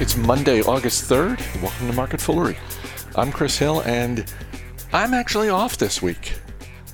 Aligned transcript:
It's 0.00 0.16
Monday, 0.16 0.62
August 0.62 1.10
3rd. 1.10 1.60
Welcome 1.60 1.88
to 1.88 1.92
Market 1.92 2.20
Foolery. 2.20 2.56
I'm 3.16 3.32
Chris 3.32 3.58
Hill, 3.58 3.80
and 3.80 4.32
I'm 4.92 5.12
actually 5.12 5.48
off 5.48 5.76
this 5.76 6.00
week. 6.00 6.34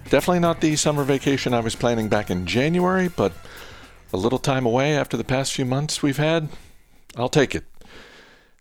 Definitely 0.08 0.38
not 0.38 0.62
the 0.62 0.74
summer 0.76 1.04
vacation 1.04 1.52
I 1.52 1.60
was 1.60 1.74
planning 1.74 2.08
back 2.08 2.30
in 2.30 2.46
January, 2.46 3.08
but 3.08 3.34
a 4.14 4.16
little 4.16 4.38
time 4.38 4.64
away 4.64 4.96
after 4.96 5.18
the 5.18 5.22
past 5.22 5.52
few 5.52 5.66
months 5.66 6.02
we've 6.02 6.16
had, 6.16 6.48
I'll 7.14 7.28
take 7.28 7.54
it. 7.54 7.64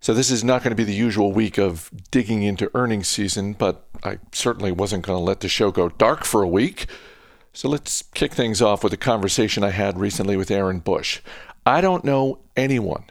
So, 0.01 0.13
this 0.13 0.29
is 0.29 0.43
not 0.43 0.61
going 0.61 0.71
to 0.71 0.75
be 0.75 0.83
the 0.83 0.93
usual 0.93 1.31
week 1.31 1.57
of 1.57 1.89
digging 2.11 2.43
into 2.43 2.69
earnings 2.75 3.07
season, 3.07 3.53
but 3.53 3.87
I 4.03 4.19
certainly 4.33 4.73
wasn't 4.73 5.05
going 5.05 5.17
to 5.17 5.23
let 5.23 5.39
the 5.39 5.47
show 5.47 5.71
go 5.71 5.87
dark 5.87 6.25
for 6.25 6.43
a 6.43 6.49
week. 6.49 6.87
So, 7.53 7.69
let's 7.69 8.01
kick 8.13 8.33
things 8.33 8.61
off 8.61 8.83
with 8.83 8.91
a 8.91 8.97
conversation 8.97 9.63
I 9.63 9.69
had 9.69 9.97
recently 9.97 10.35
with 10.35 10.51
Aaron 10.51 10.79
Bush. 10.79 11.21
I 11.65 11.79
don't 11.79 12.03
know 12.03 12.39
anyone 12.57 13.05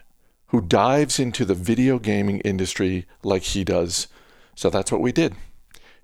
who 0.53 0.61
dives 0.61 1.19
into 1.19 1.47
the 1.47 1.55
video 1.55 1.98
gaming 1.98 2.38
industry 2.41 3.06
like 3.24 3.43
he 3.43 3.65
does. 3.65 4.06
So 4.55 4.69
that's 4.69 4.93
what 4.93 5.01
we 5.01 5.10
did. 5.10 5.34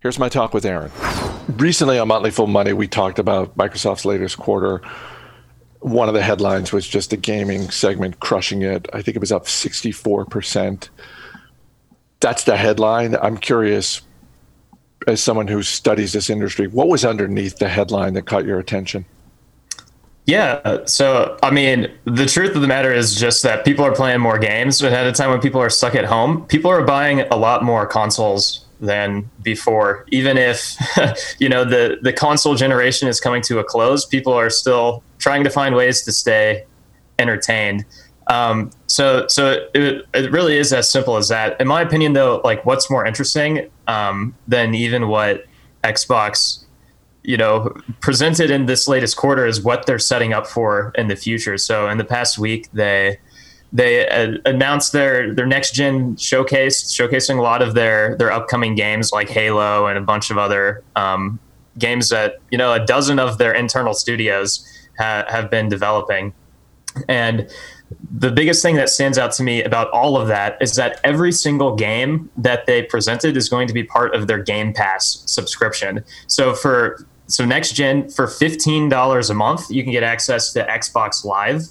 Here's 0.01 0.19
my 0.19 0.31
talk 0.31 0.55
with 0.55 0.65
Aaron. 0.65 0.91
Recently 1.59 1.99
on 1.99 2.09
Motley 2.09 2.31
Fool 2.31 2.47
Money, 2.47 2.73
we 2.73 2.89
talked 2.89 3.19
about 3.19 3.59
Microsoft's 3.59 4.07
latest 4.07 4.39
quarter. 4.39 4.81
One 5.81 6.09
of 6.09 6.15
the 6.15 6.23
headlines 6.23 6.73
was 6.73 6.89
just 6.89 7.11
the 7.11 7.19
gaming 7.19 7.71
segment 7.71 8.21
crushing 8.21 8.63
it. 8.63 8.89
I 8.95 9.03
think 9.03 9.17
it 9.17 9.21
was 9.21 9.33
up 9.33 9.45
64%. 9.45 10.89
That's 12.21 12.45
the 12.45 12.57
headline. 12.57 13.17
I'm 13.17 13.37
curious, 13.37 14.01
as 15.07 15.23
someone 15.23 15.49
who 15.49 15.63
studies 15.63 16.15
this 16.15 16.31
industry, 16.31 16.69
what 16.69 16.89
was 16.89 17.05
underneath 17.05 17.59
the 17.59 17.69
headline 17.69 18.15
that 18.15 18.23
caught 18.23 18.47
your 18.47 18.59
attention? 18.59 19.05
Yeah. 20.29 20.85
So, 20.85 21.39
I 21.43 21.51
mean, 21.51 21.91
the 22.05 22.27
truth 22.27 22.55
of 22.55 22.61
the 22.61 22.69
matter 22.69 22.93
is 22.93 23.19
just 23.19 23.43
that 23.45 23.65
people 23.65 23.83
are 23.83 23.95
playing 23.95 24.21
more 24.21 24.39
games. 24.39 24.83
And 24.83 24.95
at 24.95 25.07
a 25.07 25.13
time 25.13 25.31
when 25.31 25.41
people 25.41 25.59
are 25.59 25.71
stuck 25.71 25.95
at 25.95 26.05
home, 26.05 26.45
people 26.49 26.71
are 26.71 26.85
buying 26.85 27.21
a 27.21 27.37
lot 27.37 27.65
more 27.65 27.87
consoles 27.87 28.67
than 28.79 29.31
before. 29.43 30.05
Even 30.09 30.37
if, 30.37 30.77
you 31.39 31.49
know, 31.49 31.65
the, 31.65 31.97
the 32.03 32.13
console 32.13 32.57
generation 32.57 33.09
is 33.09 33.21
coming 33.21 33.41
to 33.41 33.59
a 33.59 33.65
close, 33.65 34.05
people 34.05 34.35
are 34.35 34.51
still 34.51 35.03
trying 35.17 35.45
to 35.45 35.51
find 35.51 35.75
ways 35.75 36.03
to 36.03 36.13
stay 36.13 36.67
entertained. 37.19 37.87
Um, 38.27 38.71
so, 38.87 39.27
so 39.29 39.67
it, 39.73 40.05
it 40.13 40.31
really 40.31 40.59
is 40.59 40.75
as 40.75 40.91
simple 40.91 41.17
as 41.17 41.29
that. 41.31 41.59
In 41.59 41.67
my 41.67 41.81
opinion, 41.81 42.13
though, 42.13 42.43
like 42.45 42.67
what's 42.67 42.91
more 42.91 43.07
interesting 43.07 43.71
um, 43.87 44.35
than 44.47 44.75
even 44.75 45.09
what 45.09 45.47
Xbox 45.85 46.65
you 47.29 47.37
know, 47.37 47.75
presented 48.01 48.51
in 48.51 48.65
this 48.65 48.89
latest 48.89 49.19
quarter 49.19 49.47
is 49.47 49.63
what 49.63 49.85
they're 49.85 49.99
setting 49.99 50.33
up 50.33 50.47
for 50.47 50.93
in 50.95 51.09
the 51.09 51.15
future. 51.15 51.59
So 51.59 51.87
in 51.87 51.99
the 51.99 52.05
past 52.05 52.39
week, 52.39 52.69
they 52.73 53.19
they 53.71 54.09
uh, 54.09 54.39
announced 54.47 54.95
their 54.95 55.35
their 55.35 55.45
next 55.45 55.75
gen 55.75 56.17
showcase, 56.17 56.91
showcasing 56.91 57.39
a 57.39 57.43
lot 57.43 57.61
of 57.61 57.75
their 57.75 58.17
their 58.17 58.33
upcoming 58.33 58.75
games 58.75 59.13
like 59.13 59.29
Halo 59.29 59.87
and 59.87 59.99
a 59.99 60.01
bunch 60.01 60.31
of 60.31 60.39
other 60.39 60.83
um, 60.97 61.39
games 61.77 62.09
that 62.09 62.37
you 62.51 62.57
know 62.57 62.73
a 62.73 62.85
dozen 62.87 63.19
of 63.19 63.37
their 63.37 63.53
internal 63.53 63.93
studios 63.93 64.67
ha- 64.99 65.27
have 65.29 65.51
been 65.51 65.69
developing, 65.69 66.33
and 67.11 67.47
the 68.11 68.31
biggest 68.31 68.63
thing 68.63 68.77
that 68.77 68.89
stands 68.89 69.19
out 69.19 69.33
to 69.33 69.43
me 69.43 69.63
about 69.63 69.91
all 69.91 70.17
of 70.17 70.29
that 70.29 70.57
is 70.63 70.77
that 70.77 70.99
every 71.05 71.33
single 71.33 71.77
game 71.77 72.31
that 72.39 72.65
they 72.65 72.83
presented 72.85 73.37
is 73.37 73.51
going 73.51 73.69
to 73.69 73.75
be 73.75 73.83
part 73.83 74.15
of 74.15 74.29
their 74.29 74.43
Game 74.43 74.73
Pass 74.73 75.23
subscription. 75.27 76.03
So 76.27 76.55
for 76.55 77.07
so 77.29 77.45
next 77.45 77.73
gen 77.73 78.09
for 78.09 78.27
$15 78.27 79.31
a 79.31 79.35
month 79.35 79.71
you 79.71 79.83
can 79.83 79.93
get 79.93 80.03
access 80.03 80.53
to 80.53 80.65
xbox 80.67 81.25
live 81.25 81.63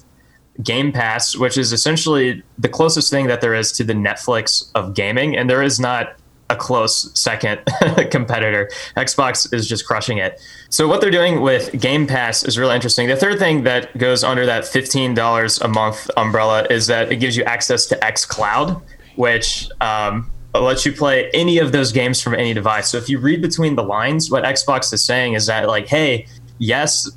game 0.62 0.90
pass 0.92 1.36
which 1.36 1.56
is 1.58 1.72
essentially 1.72 2.42
the 2.58 2.68
closest 2.68 3.10
thing 3.10 3.26
that 3.26 3.40
there 3.40 3.54
is 3.54 3.70
to 3.72 3.84
the 3.84 3.92
netflix 3.92 4.70
of 4.74 4.94
gaming 4.94 5.36
and 5.36 5.48
there 5.48 5.62
is 5.62 5.78
not 5.78 6.16
a 6.50 6.56
close 6.56 7.10
second 7.18 7.60
competitor. 8.10 8.70
Xbox 8.96 9.52
is 9.52 9.68
just 9.68 9.86
crushing 9.86 10.16
it. 10.16 10.40
So 10.70 10.88
what 10.88 11.02
they're 11.02 11.10
doing 11.10 11.42
with 11.42 11.78
game 11.78 12.06
pass 12.06 12.42
is 12.42 12.58
really 12.58 12.74
interesting. 12.74 13.06
The 13.06 13.16
third 13.16 13.38
thing 13.38 13.64
that 13.64 13.94
goes 13.98 14.24
under 14.24 14.46
that 14.46 14.64
$15 14.64 15.60
a 15.60 15.68
month 15.68 16.10
umbrella 16.16 16.66
is 16.70 16.86
that 16.86 17.12
it 17.12 17.16
gives 17.16 17.36
you 17.36 17.44
access 17.44 17.84
to 17.88 17.96
xcloud 17.96 18.80
which 19.18 19.68
um, 19.80 20.30
lets 20.62 20.86
you 20.86 20.92
play 20.92 21.30
any 21.32 21.58
of 21.58 21.72
those 21.72 21.92
games 21.92 22.20
from 22.20 22.34
any 22.34 22.54
device. 22.54 22.88
So 22.88 22.98
if 22.98 23.08
you 23.08 23.18
read 23.18 23.42
between 23.42 23.76
the 23.76 23.82
lines, 23.82 24.30
what 24.30 24.44
Xbox 24.44 24.92
is 24.92 25.04
saying 25.04 25.34
is 25.34 25.46
that 25.46 25.66
like, 25.66 25.88
hey, 25.88 26.26
yes, 26.58 27.10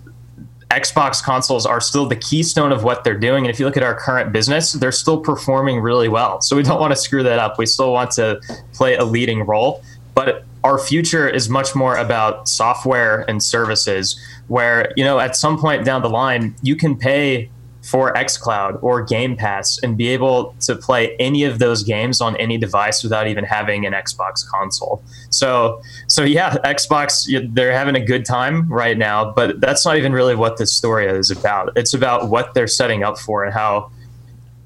Xbox 0.69 1.21
consoles 1.21 1.65
are 1.65 1.81
still 1.81 2.07
the 2.07 2.15
keystone 2.15 2.71
of 2.71 2.83
what 2.83 3.03
they're 3.03 3.17
doing. 3.17 3.45
And 3.45 3.53
if 3.53 3.59
you 3.59 3.65
look 3.65 3.75
at 3.75 3.83
our 3.83 3.95
current 3.95 4.31
business, 4.31 4.71
they're 4.71 4.91
still 4.91 5.19
performing 5.19 5.81
really 5.81 6.07
well. 6.07 6.41
So 6.41 6.55
we 6.55 6.63
don't 6.63 6.79
want 6.79 6.91
to 6.91 6.95
screw 6.95 7.23
that 7.23 7.39
up. 7.39 7.57
We 7.57 7.65
still 7.65 7.91
want 7.91 8.11
to 8.11 8.39
play 8.73 8.95
a 8.95 9.03
leading 9.03 9.45
role. 9.45 9.83
But 10.15 10.45
our 10.63 10.77
future 10.77 11.27
is 11.27 11.49
much 11.49 11.75
more 11.75 11.97
about 11.97 12.47
software 12.47 13.25
and 13.29 13.43
services 13.43 14.19
where, 14.47 14.93
you 14.95 15.03
know, 15.03 15.19
at 15.19 15.35
some 15.35 15.59
point 15.59 15.83
down 15.83 16.01
the 16.01 16.09
line, 16.09 16.55
you 16.61 16.75
can 16.75 16.95
pay 16.95 17.49
for 17.81 18.13
xCloud 18.13 18.81
or 18.83 19.01
Game 19.01 19.35
Pass 19.35 19.79
and 19.81 19.97
be 19.97 20.09
able 20.09 20.55
to 20.61 20.75
play 20.75 21.15
any 21.17 21.43
of 21.43 21.59
those 21.59 21.83
games 21.83 22.21
on 22.21 22.35
any 22.37 22.57
device 22.57 23.03
without 23.03 23.27
even 23.27 23.43
having 23.43 23.85
an 23.85 23.93
Xbox 23.93 24.47
console. 24.47 25.03
So, 25.29 25.81
so 26.07 26.23
yeah, 26.23 26.57
Xbox 26.63 27.25
they're 27.53 27.71
having 27.71 27.95
a 27.95 28.05
good 28.05 28.25
time 28.25 28.71
right 28.71 28.97
now, 28.97 29.31
but 29.31 29.59
that's 29.59 29.85
not 29.85 29.97
even 29.97 30.13
really 30.13 30.35
what 30.35 30.57
this 30.57 30.71
story 30.71 31.07
is 31.07 31.31
about. 31.31 31.71
It's 31.75 31.93
about 31.93 32.29
what 32.29 32.53
they're 32.53 32.67
setting 32.67 33.03
up 33.03 33.17
for 33.17 33.43
and 33.43 33.53
how 33.53 33.91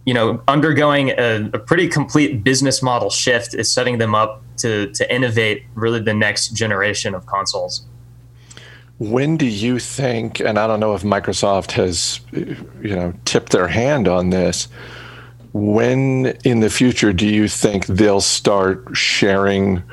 you 0.06 0.14
know 0.14 0.42
undergoing 0.48 1.10
a, 1.12 1.50
a 1.54 1.60
pretty 1.60 1.88
complete 1.88 2.44
business 2.44 2.84
model 2.84 3.10
shift 3.10 3.54
is 3.56 3.72
setting 3.72 3.98
them 3.98 4.14
up 4.14 4.44
to 4.58 4.92
to 4.92 5.14
innovate 5.14 5.64
really 5.74 6.00
the 6.00 6.14
next 6.14 6.50
generation 6.50 7.16
of 7.16 7.26
consoles. 7.26 7.86
When 8.98 9.36
do 9.36 9.46
you 9.46 9.80
think, 9.80 10.40
and 10.40 10.58
I 10.58 10.68
don't 10.68 10.80
know 10.80 10.96
if 10.96 11.04
Microsoft 11.04 11.72
has, 11.72 12.22
you 12.32 12.96
know, 12.96 13.14
tipped 13.26 13.52
their 13.52 13.68
hand 13.68 14.08
on 14.08 14.30
this, 14.30 14.68
when 15.52 16.28
in 16.44 16.62
the 16.62 16.70
future 16.70 17.14
do 17.14 17.28
you 17.28 17.48
think 17.48 17.86
they'll 17.88 18.22
start 18.22 18.86
sharing 18.94 19.84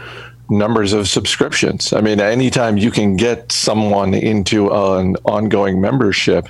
numbers 0.50 0.92
of 0.92 1.08
subscriptions? 1.08 1.92
I 1.92 2.00
mean, 2.00 2.20
anytime 2.20 2.76
you 2.76 2.91
can 2.91 3.16
get 3.16 3.50
someone 3.50 4.14
into 4.14 4.70
an 4.72 5.16
ongoing 5.24 5.80
membership, 5.80 6.48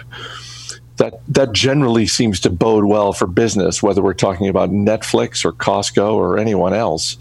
that 0.96 1.20
that 1.28 1.52
generally 1.52 2.06
seems 2.06 2.38
to 2.41 2.50
bode 2.50 2.84
well 2.84 3.12
for 3.12 3.26
business, 3.26 3.82
whether 3.82 4.02
we're 4.02 4.14
talking 4.14 4.48
about 4.48 4.70
Netflix 4.70 5.44
or 5.44 5.52
Costco 5.52 6.14
or 6.14 6.38
anyone 6.38 6.74
else. 6.74 7.16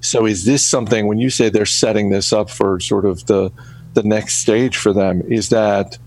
So, 0.00 0.26
is 0.26 0.44
this 0.44 0.64
something 0.64 1.06
when 1.06 1.18
you 1.18 1.30
say 1.30 1.48
they're 1.48 1.66
setting 1.66 2.10
this 2.10 2.32
up 2.32 2.50
for 2.50 2.78
sort 2.78 3.04
of 3.04 3.24
the 3.26 3.50
the 3.96 4.04
next 4.04 4.36
stage 4.36 4.76
for 4.76 4.92
them? 4.92 5.22
Is 5.28 5.48
that 5.48 5.98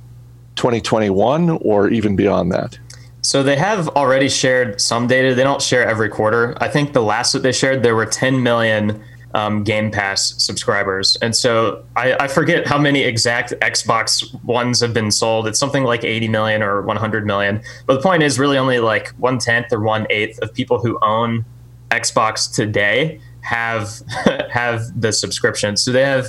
2021 0.56 1.50
or 1.50 1.90
even 1.90 2.16
beyond 2.16 2.54
that? 2.54 2.80
So 3.22 3.44
they 3.44 3.58
have 3.58 3.90
already 3.90 4.30
shared 4.30 4.80
some 4.80 5.08
data. 5.08 5.36
They 5.36 5.44
don't 5.44 5.62
share 5.62 5.86
every 5.86 6.08
quarter. 6.08 6.58
I 6.62 6.70
think 6.70 6.94
the 6.94 7.02
last 7.02 7.34
that 7.34 7.44
they 7.44 7.52
shared, 7.52 7.84
there 7.84 7.96
were 7.96 8.06
10 8.06 8.42
million 8.42 9.04
um, 9.34 9.64
Game 9.64 9.92
Pass 9.92 10.34
subscribers. 10.42 11.18
And 11.22 11.36
so 11.36 11.84
I, 11.96 12.16
I, 12.20 12.28
forget 12.28 12.66
how 12.66 12.80
many 12.80 13.02
exact 13.02 13.52
Xbox 13.62 14.34
Ones 14.44 14.80
have 14.80 14.94
been 14.94 15.12
sold. 15.12 15.48
It's 15.48 15.60
something 15.60 15.84
like 15.84 16.04
80 16.04 16.30
million 16.30 16.64
or 16.64 16.82
100 16.82 17.26
million. 17.28 17.62
But 17.86 17.96
the 17.96 18.02
point 18.02 18.24
is, 18.24 18.40
really 18.40 18.58
only 18.58 18.80
like 18.80 19.10
one 19.20 19.38
tenth 19.38 19.72
or 19.72 19.82
one 19.82 20.08
eighth 20.10 20.40
of 20.40 20.52
people 20.54 20.80
who 20.80 20.98
own 21.04 21.46
Xbox 21.92 22.52
today 22.52 23.20
have 23.42 24.02
have 24.52 24.82
the 25.00 25.12
subscription. 25.12 25.78
So 25.78 25.92
they 25.92 26.04
have 26.04 26.26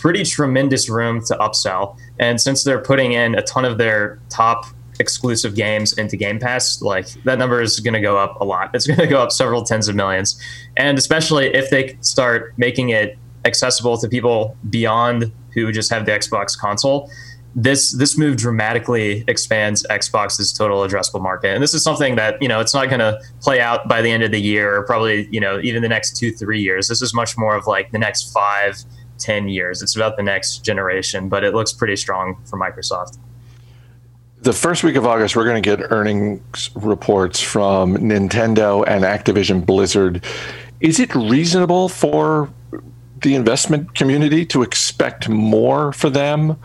pretty 0.00 0.22
tremendous 0.22 0.88
room 0.88 1.24
to 1.26 1.34
upsell. 1.34 1.98
And 2.18 2.40
since 2.40 2.64
they're 2.64 2.80
putting 2.80 3.12
in 3.12 3.34
a 3.34 3.42
ton 3.42 3.64
of 3.64 3.78
their 3.78 4.20
top 4.30 4.66
exclusive 5.00 5.54
games 5.54 5.92
into 5.92 6.16
Game 6.16 6.38
Pass, 6.38 6.80
like 6.82 7.08
that 7.24 7.38
number 7.38 7.60
is 7.60 7.80
going 7.80 7.94
to 7.94 8.00
go 8.00 8.16
up 8.16 8.40
a 8.40 8.44
lot. 8.44 8.70
It's 8.74 8.86
going 8.86 8.98
to 9.06 9.06
go 9.06 9.20
up 9.20 9.32
several 9.32 9.62
tens 9.64 9.88
of 9.88 9.96
millions. 9.96 10.40
And 10.76 10.98
especially 10.98 11.54
if 11.54 11.70
they 11.70 11.96
start 12.00 12.54
making 12.56 12.90
it 12.90 13.18
accessible 13.44 13.98
to 13.98 14.08
people 14.08 14.56
beyond 14.70 15.32
who 15.54 15.72
just 15.72 15.90
have 15.90 16.06
the 16.06 16.12
Xbox 16.12 16.56
console, 16.56 17.10
this 17.54 17.92
this 17.92 18.16
move 18.16 18.36
dramatically 18.36 19.24
expands 19.26 19.84
Xbox's 19.90 20.52
total 20.52 20.86
addressable 20.86 21.20
market. 21.20 21.54
And 21.54 21.62
this 21.62 21.74
is 21.74 21.82
something 21.82 22.14
that, 22.14 22.40
you 22.40 22.46
know, 22.46 22.60
it's 22.60 22.74
not 22.74 22.88
going 22.88 23.00
to 23.00 23.18
play 23.40 23.60
out 23.60 23.88
by 23.88 24.00
the 24.02 24.10
end 24.10 24.22
of 24.22 24.30
the 24.30 24.40
year 24.40 24.76
or 24.76 24.84
probably, 24.84 25.28
you 25.32 25.40
know, 25.40 25.58
even 25.60 25.82
the 25.82 25.88
next 25.88 26.14
2-3 26.20 26.60
years. 26.60 26.86
This 26.88 27.02
is 27.02 27.14
much 27.14 27.36
more 27.36 27.56
of 27.56 27.66
like 27.66 27.90
the 27.90 27.98
next 27.98 28.32
5 28.32 28.84
10 29.18 29.48
years. 29.48 29.82
It's 29.82 29.96
about 29.96 30.16
the 30.16 30.22
next 30.22 30.64
generation, 30.64 31.28
but 31.28 31.44
it 31.44 31.54
looks 31.54 31.72
pretty 31.72 31.96
strong 31.96 32.36
for 32.44 32.58
Microsoft. 32.58 33.18
The 34.40 34.52
first 34.52 34.84
week 34.84 34.96
of 34.96 35.04
August, 35.04 35.34
we're 35.34 35.44
going 35.44 35.60
to 35.60 35.76
get 35.76 35.90
earnings 35.90 36.70
reports 36.76 37.40
from 37.40 37.96
Nintendo 37.96 38.84
and 38.86 39.02
Activision 39.02 39.66
Blizzard. 39.66 40.24
Is 40.80 41.00
it 41.00 41.12
reasonable 41.14 41.88
for 41.88 42.48
the 43.20 43.34
investment 43.34 43.96
community 43.96 44.46
to 44.46 44.62
expect 44.62 45.28
more 45.28 45.92
for 45.92 46.08
them 46.08 46.56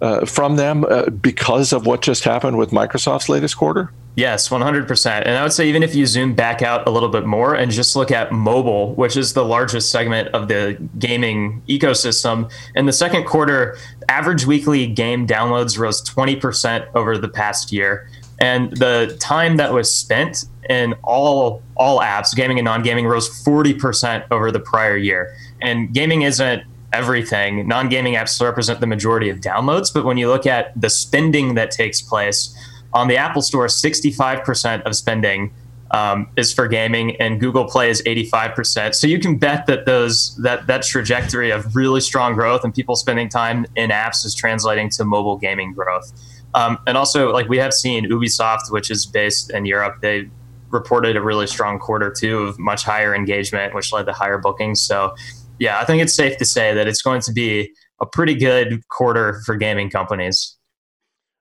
uh, 0.00 0.24
from 0.24 0.56
them 0.56 0.84
uh, 0.84 1.10
because 1.10 1.72
of 1.72 1.86
what 1.86 2.02
just 2.02 2.22
happened 2.22 2.58
with 2.58 2.70
Microsoft's 2.70 3.28
latest 3.28 3.56
quarter? 3.56 3.92
Yes, 4.16 4.48
100%. 4.48 5.22
And 5.26 5.36
I 5.36 5.42
would 5.42 5.52
say, 5.52 5.68
even 5.68 5.82
if 5.82 5.94
you 5.94 6.06
zoom 6.06 6.34
back 6.34 6.62
out 6.62 6.88
a 6.88 6.90
little 6.90 7.10
bit 7.10 7.26
more 7.26 7.54
and 7.54 7.70
just 7.70 7.94
look 7.94 8.10
at 8.10 8.32
mobile, 8.32 8.94
which 8.94 9.14
is 9.14 9.34
the 9.34 9.44
largest 9.44 9.92
segment 9.92 10.28
of 10.28 10.48
the 10.48 10.78
gaming 10.98 11.62
ecosystem, 11.68 12.50
in 12.74 12.86
the 12.86 12.94
second 12.94 13.24
quarter, 13.24 13.76
average 14.08 14.46
weekly 14.46 14.86
game 14.86 15.26
downloads 15.26 15.78
rose 15.78 16.02
20% 16.02 16.86
over 16.94 17.18
the 17.18 17.28
past 17.28 17.72
year. 17.72 18.08
And 18.40 18.74
the 18.78 19.14
time 19.20 19.58
that 19.58 19.74
was 19.74 19.94
spent 19.94 20.46
in 20.70 20.94
all 21.04 21.62
all 21.76 22.00
apps, 22.00 22.34
gaming 22.34 22.58
and 22.58 22.64
non-gaming, 22.64 23.06
rose 23.06 23.28
40% 23.44 24.24
over 24.30 24.50
the 24.50 24.60
prior 24.60 24.96
year. 24.96 25.34
And 25.60 25.92
gaming 25.92 26.22
isn't 26.22 26.62
everything. 26.94 27.68
Non-gaming 27.68 28.14
apps 28.14 28.40
represent 28.40 28.80
the 28.80 28.86
majority 28.86 29.28
of 29.28 29.40
downloads, 29.40 29.92
but 29.92 30.06
when 30.06 30.16
you 30.16 30.28
look 30.28 30.46
at 30.46 30.72
the 30.80 30.88
spending 30.88 31.54
that 31.54 31.70
takes 31.70 32.00
place, 32.00 32.56
on 32.92 33.08
the 33.08 33.16
Apple 33.16 33.42
Store, 33.42 33.66
65% 33.66 34.82
of 34.82 34.96
spending 34.96 35.52
um, 35.90 36.28
is 36.36 36.52
for 36.52 36.66
gaming, 36.66 37.16
and 37.16 37.40
Google 37.40 37.64
Play 37.64 37.90
is 37.90 38.02
85%. 38.02 38.94
So 38.94 39.06
you 39.06 39.18
can 39.18 39.38
bet 39.38 39.66
that 39.66 39.86
those 39.86 40.36
that 40.36 40.66
that 40.66 40.82
trajectory 40.82 41.50
of 41.50 41.76
really 41.76 42.00
strong 42.00 42.34
growth 42.34 42.64
and 42.64 42.74
people 42.74 42.96
spending 42.96 43.28
time 43.28 43.66
in 43.76 43.90
apps 43.90 44.24
is 44.24 44.34
translating 44.34 44.90
to 44.90 45.04
mobile 45.04 45.36
gaming 45.36 45.72
growth. 45.72 46.12
Um, 46.54 46.78
and 46.86 46.96
also, 46.96 47.32
like 47.32 47.48
we 47.48 47.58
have 47.58 47.72
seen, 47.72 48.10
Ubisoft, 48.10 48.70
which 48.70 48.90
is 48.90 49.06
based 49.06 49.50
in 49.50 49.66
Europe, 49.66 49.96
they 50.00 50.28
reported 50.70 51.16
a 51.16 51.22
really 51.22 51.46
strong 51.46 51.78
quarter 51.78 52.10
too 52.10 52.38
of 52.40 52.58
much 52.58 52.82
higher 52.82 53.14
engagement, 53.14 53.74
which 53.74 53.92
led 53.92 54.06
to 54.06 54.12
higher 54.12 54.38
bookings. 54.38 54.80
So, 54.80 55.14
yeah, 55.58 55.78
I 55.80 55.84
think 55.84 56.02
it's 56.02 56.14
safe 56.14 56.38
to 56.38 56.44
say 56.44 56.74
that 56.74 56.88
it's 56.88 57.02
going 57.02 57.20
to 57.22 57.32
be 57.32 57.72
a 58.00 58.06
pretty 58.06 58.34
good 58.34 58.82
quarter 58.88 59.40
for 59.44 59.54
gaming 59.54 59.90
companies. 59.90 60.56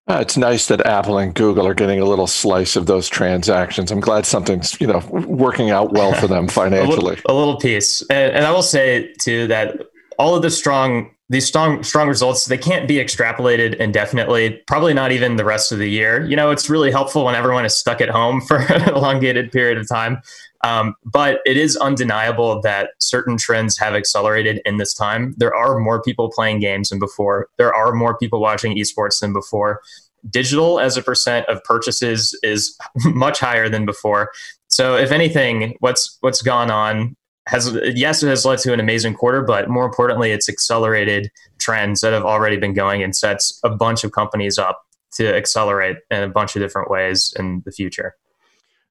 Uh, 0.08 0.20
it's 0.22 0.38
nice 0.38 0.68
that 0.68 0.86
Apple 0.86 1.18
and 1.18 1.34
Google 1.34 1.66
are 1.66 1.74
getting 1.74 2.00
a 2.00 2.06
little 2.06 2.28
slice 2.28 2.76
of 2.76 2.86
those 2.86 3.10
transactions. 3.10 3.90
I'm 3.90 4.00
glad 4.00 4.26
something's 4.26 4.80
you 4.80 4.86
know 4.86 5.00
working 5.10 5.72
out 5.72 5.94
well 5.94 6.14
for 6.14 6.28
them 6.28 6.48
financially. 6.48 6.98
a, 6.98 7.02
little, 7.02 7.32
a, 7.32 7.34
little, 7.34 7.58
piece, 7.58 8.02
and, 8.04 8.36
and 8.36 8.46
I 8.46 8.52
will 8.52 8.62
say 8.62 9.14
too 9.20 9.48
that 9.48 9.82
all 10.20 10.36
of 10.36 10.44
the 10.44 10.52
strong 10.52 11.10
these 11.30 11.48
strong 11.48 11.82
strong 11.82 12.08
results 12.08 12.46
they 12.46 12.58
can't 12.58 12.88
be 12.88 12.96
extrapolated 12.96 13.76
indefinitely. 13.78 14.62
Probably 14.68 14.94
not 14.94 15.12
even 15.12 15.38
the 15.38 15.46
rest 15.46 15.72
of 15.72 15.80
the 15.80 15.90
year. 15.90 16.24
You 16.24 16.36
know, 16.36 16.52
it's 16.52 16.70
really 16.70 16.92
helpful 16.92 17.26
when 17.26 17.34
everyone 17.34 17.66
is 17.66 17.76
stuck 17.76 18.00
at 18.00 18.10
home 18.10 18.42
for 18.42 18.58
an 18.72 18.88
elongated 18.90 19.52
period 19.52 19.80
of 19.80 19.88
time. 19.90 20.22
Um, 20.66 20.96
but 21.06 21.42
it 21.46 21.58
is 21.58 21.78
undeniable 21.78 22.60
that 22.62 22.90
certain 22.98 23.38
trends 23.38 23.78
have 23.78 23.94
accelerated 23.94 24.62
in 24.66 24.78
this 24.78 24.96
time. 24.96 25.36
There 25.38 25.54
are 25.54 25.78
more 25.78 26.02
people 26.02 26.32
playing 26.32 26.60
games 26.60 26.90
than 26.90 26.98
before. 26.98 27.50
There 27.58 27.72
are 27.72 27.94
more 27.94 28.18
people 28.18 28.42
watching 28.42 28.76
esports 28.76 29.20
than 29.20 29.32
before. 29.32 29.82
Digital 30.28 30.80
as 30.80 30.98
a 30.98 31.04
percent 31.04 31.48
of 31.50 31.64
purchases 31.64 32.38
is 32.42 32.76
much 33.06 33.40
higher 33.40 33.70
than 33.70 33.86
before. 33.86 34.32
So, 34.70 34.96
if 34.96 35.12
anything, 35.12 35.76
what's 35.82 36.18
what's 36.22 36.42
gone 36.42 36.72
on 36.72 37.16
has 37.46 37.78
yes, 37.94 38.24
it 38.24 38.28
has 38.30 38.44
led 38.44 38.58
to 38.60 38.74
an 38.74 38.80
amazing 38.80 39.14
quarter, 39.14 39.44
but 39.44 39.70
more 39.70 39.86
importantly, 39.86 40.32
it's 40.32 40.50
accelerated 40.50 41.30
trends 41.60 42.02
that 42.02 42.12
have 42.12 42.26
already 42.26 42.58
been 42.58 42.74
going 42.74 43.04
and 43.04 43.16
sets 43.16 43.60
a 43.64 43.70
bunch 43.70 44.04
of 44.04 44.14
companies 44.14 44.58
up 44.58 44.82
to 45.14 45.32
accelerate 45.36 45.98
in 46.10 46.24
a 46.24 46.28
bunch 46.28 46.56
of 46.56 46.62
different 46.64 46.90
ways 46.90 47.36
in 47.38 47.62
the 47.66 47.72
future. 47.72 48.16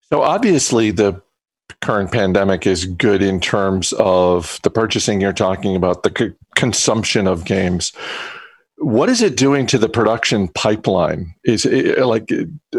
So 0.08 0.22
obviously, 0.22 0.92
the 0.92 1.20
current 1.80 2.12
pandemic 2.12 2.66
is 2.66 2.86
good 2.86 3.22
in 3.22 3.40
terms 3.40 3.92
of 3.94 4.58
the 4.62 4.70
purchasing 4.70 5.20
you're 5.20 5.32
talking 5.32 5.76
about, 5.76 6.02
the 6.02 6.12
c- 6.16 6.34
consumption 6.54 7.26
of 7.26 7.44
games. 7.44 7.92
What 8.78 9.08
is 9.08 9.22
it 9.22 9.36
doing 9.36 9.66
to 9.68 9.78
the 9.78 9.88
production 9.88 10.48
pipeline? 10.48 11.34
Is 11.44 11.64
it, 11.64 12.04
like 12.04 12.30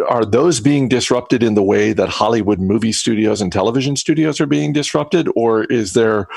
are 0.10 0.26
those 0.26 0.60
being 0.60 0.90
disrupted 0.90 1.42
in 1.42 1.56
the 1.56 1.64
way 1.64 1.94
that 1.94 2.10
Hollywood 2.10 2.60
movie 2.60 2.92
studios 2.92 3.42
and 3.42 3.52
television 3.52 3.96
studios 3.96 4.42
are 4.42 4.46
being 4.46 4.74
disrupted, 4.74 5.30
or 5.36 5.64
is 5.66 5.94
there 5.94 6.28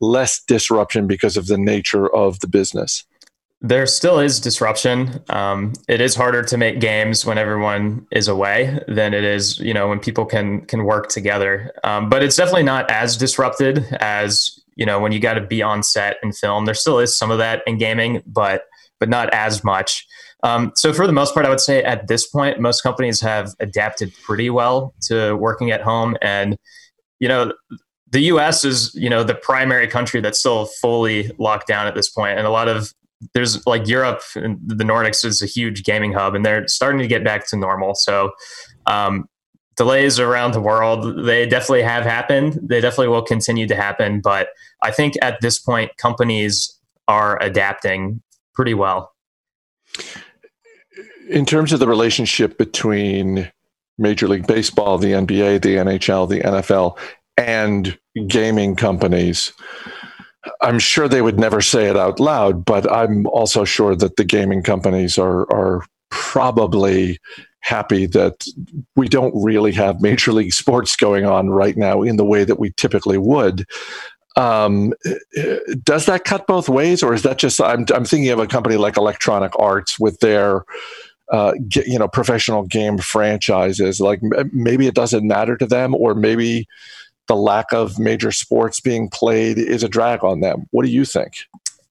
less 0.00 0.40
disruption 0.44 1.06
because 1.06 1.36
of 1.36 1.46
the 1.46 1.58
nature 1.58 2.14
of 2.14 2.38
the 2.40 2.46
business? 2.46 3.04
There 3.60 3.86
still 3.86 4.20
is 4.20 4.38
disruption. 4.38 5.20
Um, 5.30 5.72
it 5.88 6.00
is 6.00 6.14
harder 6.14 6.44
to 6.44 6.56
make 6.56 6.78
games 6.78 7.26
when 7.26 7.38
everyone 7.38 8.06
is 8.12 8.28
away 8.28 8.78
than 8.86 9.14
it 9.14 9.24
is, 9.24 9.58
you 9.58 9.74
know, 9.74 9.88
when 9.88 9.98
people 9.98 10.24
can 10.24 10.64
can 10.66 10.84
work 10.84 11.08
together. 11.08 11.72
Um, 11.82 12.08
but 12.08 12.22
it's 12.22 12.36
definitely 12.36 12.62
not 12.62 12.88
as 12.88 13.16
disrupted 13.16 13.84
as 13.98 14.60
you 14.76 14.86
know 14.86 15.00
when 15.00 15.10
you 15.10 15.18
got 15.18 15.34
to 15.34 15.40
be 15.40 15.60
on 15.60 15.82
set 15.82 16.18
and 16.22 16.36
film. 16.36 16.66
There 16.66 16.74
still 16.74 17.00
is 17.00 17.18
some 17.18 17.32
of 17.32 17.38
that 17.38 17.62
in 17.66 17.78
gaming, 17.78 18.22
but 18.26 18.62
but 19.00 19.08
not 19.08 19.28
as 19.34 19.64
much. 19.64 20.06
Um, 20.44 20.72
so 20.76 20.92
for 20.92 21.06
the 21.08 21.12
most 21.12 21.34
part, 21.34 21.44
I 21.44 21.48
would 21.48 21.60
say 21.60 21.82
at 21.82 22.06
this 22.06 22.26
point, 22.28 22.60
most 22.60 22.82
companies 22.82 23.20
have 23.20 23.54
adapted 23.58 24.12
pretty 24.22 24.50
well 24.50 24.94
to 25.08 25.34
working 25.34 25.72
at 25.72 25.82
home, 25.82 26.16
and 26.22 26.56
you 27.18 27.26
know, 27.26 27.52
the 28.10 28.20
U.S. 28.20 28.64
is 28.64 28.94
you 28.94 29.10
know 29.10 29.24
the 29.24 29.34
primary 29.34 29.88
country 29.88 30.20
that's 30.20 30.38
still 30.38 30.66
fully 30.66 31.32
locked 31.38 31.66
down 31.66 31.88
at 31.88 31.96
this 31.96 32.08
point, 32.08 32.38
and 32.38 32.46
a 32.46 32.50
lot 32.50 32.68
of 32.68 32.94
there's 33.34 33.66
like 33.66 33.86
Europe 33.88 34.22
and 34.34 34.58
the 34.64 34.84
Nordics 34.84 35.24
is 35.24 35.42
a 35.42 35.46
huge 35.46 35.84
gaming 35.84 36.12
hub, 36.12 36.34
and 36.34 36.44
they're 36.44 36.66
starting 36.68 37.00
to 37.00 37.06
get 37.06 37.24
back 37.24 37.48
to 37.48 37.56
normal. 37.56 37.94
So 37.94 38.30
um, 38.86 39.28
delays 39.76 40.18
around 40.18 40.52
the 40.52 40.60
world 40.60 41.24
they 41.24 41.46
definitely 41.46 41.82
have 41.82 42.04
happened. 42.04 42.58
They 42.62 42.80
definitely 42.80 43.08
will 43.08 43.22
continue 43.22 43.66
to 43.68 43.76
happen, 43.76 44.20
but 44.20 44.48
I 44.82 44.90
think 44.90 45.14
at 45.22 45.40
this 45.40 45.58
point 45.58 45.96
companies 45.96 46.78
are 47.06 47.40
adapting 47.42 48.22
pretty 48.54 48.74
well. 48.74 49.12
In 51.28 51.46
terms 51.46 51.72
of 51.72 51.80
the 51.80 51.88
relationship 51.88 52.58
between 52.58 53.50
Major 53.98 54.28
League 54.28 54.46
Baseball, 54.46 54.98
the 54.98 55.12
NBA, 55.12 55.62
the 55.62 55.76
NHL, 55.76 56.28
the 56.28 56.40
NFL, 56.40 56.98
and 57.36 57.98
gaming 58.26 58.74
companies 58.74 59.52
I'm 60.60 60.78
sure 60.78 61.08
they 61.08 61.22
would 61.22 61.38
never 61.38 61.60
say 61.60 61.88
it 61.88 61.96
out 61.96 62.20
loud, 62.20 62.64
but 62.64 62.90
I'm 62.90 63.26
also 63.26 63.64
sure 63.64 63.94
that 63.96 64.16
the 64.16 64.24
gaming 64.24 64.62
companies 64.62 65.18
are 65.18 65.42
are 65.52 65.84
probably 66.10 67.18
happy 67.60 68.06
that 68.06 68.46
we 68.96 69.08
don't 69.08 69.34
really 69.34 69.72
have 69.72 70.00
major 70.00 70.32
league 70.32 70.52
sports 70.52 70.96
going 70.96 71.26
on 71.26 71.50
right 71.50 71.76
now 71.76 72.02
in 72.02 72.16
the 72.16 72.24
way 72.24 72.44
that 72.44 72.58
we 72.58 72.72
typically 72.76 73.18
would. 73.18 73.66
Um, 74.36 74.92
does 75.82 76.06
that 76.06 76.24
cut 76.24 76.46
both 76.46 76.68
ways, 76.68 77.02
or 77.02 77.12
is 77.12 77.22
that 77.24 77.38
just? 77.38 77.60
I'm 77.60 77.84
I'm 77.92 78.04
thinking 78.04 78.30
of 78.30 78.38
a 78.38 78.46
company 78.46 78.76
like 78.76 78.96
Electronic 78.96 79.52
Arts 79.58 79.98
with 79.98 80.20
their 80.20 80.64
uh, 81.32 81.54
you 81.74 81.98
know 81.98 82.08
professional 82.08 82.62
game 82.62 82.98
franchises. 82.98 84.00
Like 84.00 84.20
maybe 84.52 84.86
it 84.86 84.94
doesn't 84.94 85.26
matter 85.26 85.56
to 85.56 85.66
them, 85.66 85.94
or 85.94 86.14
maybe 86.14 86.68
the 87.28 87.36
lack 87.36 87.72
of 87.72 87.98
major 87.98 88.32
sports 88.32 88.80
being 88.80 89.08
played 89.08 89.58
is 89.58 89.82
a 89.82 89.88
drag 89.88 90.24
on 90.24 90.40
them. 90.40 90.66
What 90.70 90.84
do 90.84 90.90
you 90.90 91.04
think? 91.04 91.34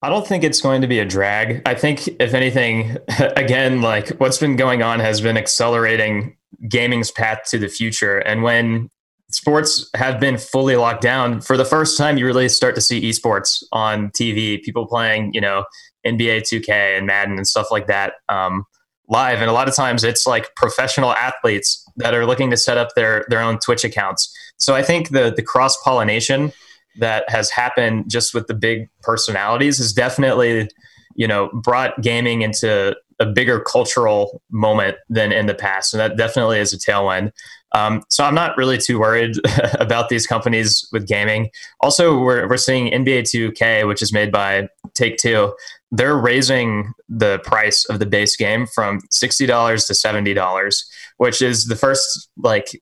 I 0.01 0.09
don't 0.09 0.27
think 0.27 0.43
it's 0.43 0.61
going 0.61 0.81
to 0.81 0.87
be 0.87 0.99
a 0.99 1.05
drag. 1.05 1.61
I 1.65 1.73
think, 1.73 2.07
if 2.19 2.33
anything, 2.33 2.97
again, 3.35 3.81
like 3.81 4.09
what's 4.19 4.37
been 4.37 4.55
going 4.55 4.83
on 4.83 4.99
has 4.99 5.21
been 5.21 5.37
accelerating 5.37 6.35
gaming's 6.69 7.11
path 7.11 7.41
to 7.49 7.57
the 7.57 7.67
future. 7.67 8.19
And 8.19 8.43
when 8.43 8.89
sports 9.31 9.89
have 9.95 10.19
been 10.19 10.37
fully 10.37 10.75
locked 10.75 11.01
down, 11.01 11.41
for 11.41 11.57
the 11.57 11.65
first 11.65 11.97
time, 11.97 12.17
you 12.17 12.25
really 12.25 12.49
start 12.49 12.75
to 12.75 12.81
see 12.81 13.01
esports 13.01 13.63
on 13.71 14.09
TV, 14.11 14.61
people 14.61 14.85
playing, 14.85 15.33
you 15.33 15.41
know, 15.41 15.65
NBA 16.05 16.43
2K 16.43 16.97
and 16.97 17.07
Madden 17.07 17.37
and 17.37 17.47
stuff 17.47 17.71
like 17.71 17.87
that 17.87 18.13
um, 18.29 18.65
live. 19.09 19.41
And 19.41 19.49
a 19.49 19.53
lot 19.53 19.67
of 19.67 19.75
times 19.75 20.03
it's 20.03 20.27
like 20.27 20.55
professional 20.55 21.11
athletes 21.11 21.83
that 21.97 22.13
are 22.13 22.25
looking 22.25 22.49
to 22.51 22.57
set 22.57 22.77
up 22.77 22.89
their, 22.95 23.25
their 23.29 23.41
own 23.41 23.59
Twitch 23.59 23.83
accounts 23.83 24.33
so 24.57 24.75
I 24.75 24.83
think 24.83 25.09
the 25.09 25.33
the 25.35 25.43
cross 25.43 25.77
pollination 25.81 26.51
that 26.99 27.29
has 27.29 27.49
happened 27.51 28.09
just 28.09 28.33
with 28.33 28.47
the 28.47 28.53
big 28.55 28.89
personalities 29.01 29.77
has 29.77 29.93
definitely, 29.93 30.69
you 31.15 31.27
know, 31.27 31.49
brought 31.53 32.01
gaming 32.01 32.41
into 32.41 32.95
a 33.19 33.25
bigger 33.25 33.59
cultural 33.59 34.41
moment 34.51 34.97
than 35.09 35.31
in 35.31 35.45
the 35.45 35.55
past, 35.55 35.93
and 35.93 36.01
that 36.01 36.17
definitely 36.17 36.59
is 36.59 36.73
a 36.73 36.77
tailwind. 36.77 37.31
Um, 37.73 38.03
so 38.09 38.23
I'm 38.23 38.35
not 38.35 38.57
really 38.57 38.77
too 38.77 38.99
worried 38.99 39.35
about 39.79 40.09
these 40.09 40.25
companies 40.25 40.87
with 40.91 41.07
gaming. 41.07 41.49
Also, 41.81 42.19
we're 42.19 42.47
we're 42.49 42.57
seeing 42.57 42.91
NBA 42.91 43.23
2K, 43.23 43.87
which 43.87 44.01
is 44.01 44.11
made 44.11 44.31
by 44.31 44.69
Take 44.95 45.17
Two. 45.17 45.53
They're 45.91 46.17
raising 46.17 46.93
the 47.07 47.39
price 47.39 47.85
of 47.85 47.99
the 47.99 48.05
base 48.05 48.35
game 48.35 48.67
from 48.67 49.01
sixty 49.09 49.45
dollars 49.45 49.85
to 49.85 49.95
seventy 49.95 50.33
dollars, 50.33 50.85
which 51.17 51.41
is 51.41 51.65
the 51.65 51.75
first 51.75 52.29
like 52.37 52.81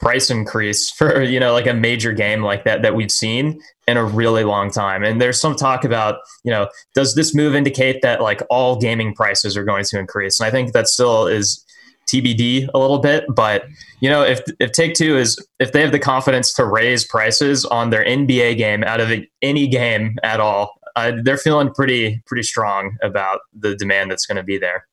price 0.00 0.30
increase 0.30 0.90
for 0.98 1.22
you 1.22 1.40
know 1.40 1.52
like 1.52 1.66
a 1.66 1.74
major 1.74 2.12
game 2.12 2.42
like 2.42 2.64
that 2.64 2.82
that 2.82 2.94
we've 2.94 3.12
seen 3.12 3.60
in 3.86 3.96
a 3.96 4.04
really 4.04 4.44
long 4.44 4.70
time. 4.70 5.02
And 5.02 5.20
there's 5.20 5.40
some 5.40 5.56
talk 5.56 5.84
about 5.84 6.20
you 6.44 6.50
know 6.50 6.68
does 6.94 7.14
this 7.14 7.34
move 7.34 7.54
indicate 7.54 8.02
that 8.02 8.20
like 8.20 8.42
all 8.50 8.78
gaming 8.78 9.14
prices 9.14 9.56
are 9.56 9.64
going 9.64 9.84
to 9.84 9.98
increase? 9.98 10.40
And 10.40 10.46
i 10.46 10.50
think 10.50 10.72
that 10.72 10.88
still 10.88 11.26
is 11.26 11.64
tbd 12.08 12.66
a 12.72 12.78
little 12.78 12.98
bit 12.98 13.24
but 13.34 13.66
you 14.00 14.08
know 14.08 14.22
if 14.22 14.40
if 14.58 14.72
take 14.72 14.94
two 14.94 15.16
is 15.16 15.38
if 15.58 15.72
they 15.72 15.82
have 15.82 15.92
the 15.92 15.98
confidence 15.98 16.54
to 16.54 16.64
raise 16.64 17.04
prices 17.06 17.64
on 17.66 17.90
their 17.90 18.04
nba 18.04 18.56
game 18.56 18.82
out 18.84 19.00
of 19.00 19.12
any 19.42 19.68
game 19.68 20.16
at 20.22 20.40
all 20.40 20.77
uh, 20.98 21.12
they're 21.22 21.38
feeling 21.38 21.72
pretty 21.72 22.22
pretty 22.26 22.42
strong 22.42 22.96
about 23.02 23.40
the 23.58 23.76
demand 23.76 24.10
that's 24.10 24.26
going 24.26 24.36
to 24.36 24.42
be 24.42 24.58
there 24.58 24.84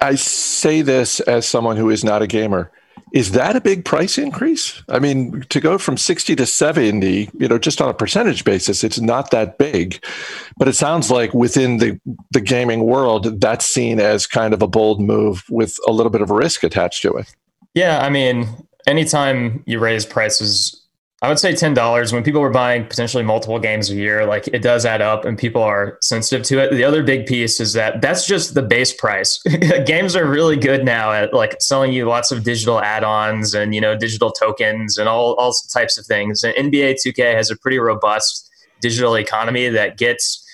I 0.00 0.16
say 0.16 0.82
this 0.82 1.20
as 1.20 1.46
someone 1.46 1.76
who 1.76 1.88
is 1.88 2.04
not 2.04 2.22
a 2.22 2.26
gamer. 2.26 2.72
Is 3.14 3.32
that 3.32 3.56
a 3.56 3.60
big 3.60 3.84
price 3.84 4.16
increase? 4.18 4.82
I 4.88 4.98
mean, 4.98 5.42
to 5.50 5.60
go 5.60 5.76
from 5.78 5.96
60 5.96 6.34
to 6.36 6.46
70, 6.46 7.30
you 7.38 7.48
know, 7.48 7.58
just 7.58 7.80
on 7.80 7.88
a 7.88 7.94
percentage 7.94 8.42
basis, 8.42 8.82
it's 8.82 9.00
not 9.00 9.30
that 9.30 9.58
big. 9.58 10.02
But 10.56 10.66
it 10.66 10.74
sounds 10.74 11.10
like 11.10 11.32
within 11.34 11.76
the, 11.76 12.00
the 12.30 12.40
gaming 12.40 12.84
world, 12.84 13.40
that's 13.40 13.66
seen 13.66 14.00
as 14.00 14.26
kind 14.26 14.54
of 14.54 14.62
a 14.62 14.66
bold 14.66 15.00
move 15.00 15.44
with 15.50 15.76
a 15.86 15.92
little 15.92 16.10
bit 16.10 16.22
of 16.22 16.30
risk 16.30 16.64
attached 16.64 17.02
to 17.02 17.12
it. 17.12 17.34
Yeah. 17.74 18.00
I 18.02 18.08
mean, 18.08 18.48
anytime 18.86 19.62
you 19.66 19.78
raise 19.78 20.06
prices 20.06 20.81
I 21.22 21.28
would 21.28 21.38
say 21.38 21.54
ten 21.54 21.72
dollars 21.72 22.12
when 22.12 22.24
people 22.24 22.40
were 22.40 22.50
buying 22.50 22.84
potentially 22.84 23.22
multiple 23.22 23.60
games 23.60 23.88
a 23.90 23.94
year, 23.94 24.26
like 24.26 24.48
it 24.48 24.60
does 24.60 24.84
add 24.84 25.00
up, 25.00 25.24
and 25.24 25.38
people 25.38 25.62
are 25.62 25.96
sensitive 26.02 26.44
to 26.48 26.58
it. 26.58 26.72
The 26.72 26.82
other 26.82 27.04
big 27.04 27.26
piece 27.26 27.60
is 27.60 27.74
that 27.74 28.02
that's 28.02 28.26
just 28.26 28.54
the 28.54 28.62
base 28.62 28.92
price. 28.92 29.40
games 29.86 30.16
are 30.16 30.28
really 30.28 30.56
good 30.56 30.84
now 30.84 31.12
at 31.12 31.32
like 31.32 31.54
selling 31.60 31.92
you 31.92 32.06
lots 32.06 32.32
of 32.32 32.42
digital 32.42 32.80
add-ons 32.80 33.54
and 33.54 33.72
you 33.72 33.80
know 33.80 33.96
digital 33.96 34.32
tokens 34.32 34.98
and 34.98 35.08
all 35.08 35.34
all 35.34 35.54
types 35.72 35.96
of 35.96 36.04
things. 36.06 36.42
And 36.42 36.54
NBA 36.56 36.96
2K 37.06 37.34
has 37.34 37.50
a 37.50 37.56
pretty 37.56 37.78
robust 37.78 38.50
digital 38.80 39.14
economy 39.14 39.68
that 39.68 39.96
gets 39.96 40.44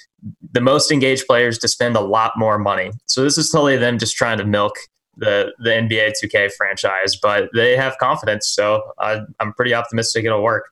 the 0.53 0.61
most 0.61 0.93
engaged 0.93 1.27
players 1.27 1.59
to 1.59 1.69
spend 1.69 1.97
a 1.97 2.01
lot 2.01 2.33
more 2.37 2.59
money. 2.59 2.91
So 3.07 3.23
this 3.23 3.39
is 3.39 3.51
totally 3.51 3.79
them 3.79 3.99
just 3.99 4.17
trying 4.17 4.37
to 4.37 4.45
milk 4.45 4.75
the 5.19 5.53
the 5.59 5.71
NBA 5.71 6.13
2K 6.23 6.53
franchise, 6.57 7.17
but 7.21 7.51
they 7.55 7.77
have 7.77 7.97
confidence, 7.99 8.49
so 8.49 8.83
I, 8.99 9.21
I'm 9.41 9.53
pretty 9.53 9.75
optimistic 9.75 10.25
it'll 10.25 10.43
work. 10.43 10.71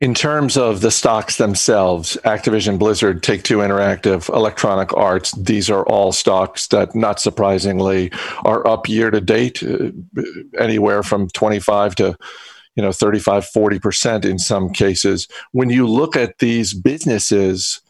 In 0.00 0.14
terms 0.14 0.56
of 0.56 0.80
the 0.80 0.90
stocks 0.90 1.36
themselves, 1.36 2.16
Activision, 2.24 2.78
Blizzard, 2.78 3.22
Take 3.22 3.42
Two 3.42 3.58
Interactive, 3.58 4.34
Electronic 4.34 4.94
Arts, 4.94 5.32
these 5.32 5.68
are 5.68 5.84
all 5.84 6.12
stocks 6.12 6.68
that, 6.68 6.94
not 6.94 7.20
surprisingly, 7.20 8.10
are 8.46 8.66
up 8.66 8.88
year 8.88 9.10
to 9.10 9.20
date, 9.20 9.62
uh, 9.62 9.90
anywhere 10.58 11.02
from 11.02 11.28
25 11.28 11.94
to 11.96 12.16
you 12.76 12.82
know 12.82 12.92
35 12.92 13.44
40% 13.54 14.24
in 14.24 14.38
some 14.38 14.70
cases 14.70 15.26
when 15.50 15.70
you 15.70 15.88
look 15.88 16.16
at 16.16 16.38
these 16.38 16.72
businesses 16.72 17.80